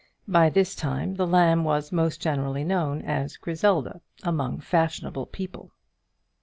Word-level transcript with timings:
By 0.27 0.49
this 0.49 0.73
time 0.73 1.13
the 1.13 1.27
Lamb 1.27 1.63
was 1.63 1.91
most 1.91 2.19
generally 2.19 2.63
known 2.63 3.03
as 3.03 3.37
"Griselda" 3.37 4.01
among 4.23 4.59
fashionable 4.59 5.27
people. 5.27 5.73